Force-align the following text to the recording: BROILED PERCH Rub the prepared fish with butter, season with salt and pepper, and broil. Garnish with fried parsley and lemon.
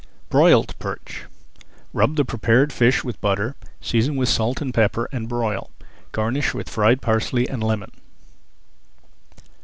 BROILED 0.29 0.79
PERCH 0.79 1.25
Rub 1.93 2.15
the 2.15 2.25
prepared 2.25 2.73
fish 2.73 3.03
with 3.03 3.21
butter, 3.21 3.55
season 3.81 4.15
with 4.15 4.29
salt 4.29 4.59
and 4.59 4.73
pepper, 4.73 5.07
and 5.11 5.29
broil. 5.29 5.69
Garnish 6.11 6.55
with 6.55 6.69
fried 6.71 7.03
parsley 7.03 7.47
and 7.47 7.63
lemon. 7.63 7.91